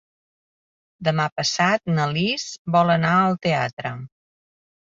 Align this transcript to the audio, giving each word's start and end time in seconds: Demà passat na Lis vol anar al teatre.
Demà 1.07 1.27
passat 1.41 1.93
na 1.99 2.07
Lis 2.15 2.47
vol 2.77 2.97
anar 2.97 3.15
al 3.19 3.41
teatre. 3.47 3.93